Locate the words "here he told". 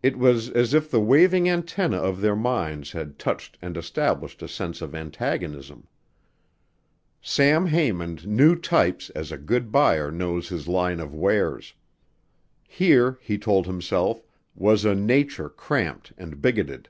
12.68-13.66